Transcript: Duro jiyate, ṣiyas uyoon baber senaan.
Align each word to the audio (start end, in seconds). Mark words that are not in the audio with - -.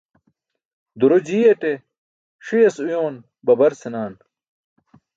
Duro 0.99 1.17
jiyate, 1.25 1.73
ṣiyas 2.45 2.77
uyoon 2.85 3.15
baber 3.45 3.73
senaan. 3.81 4.13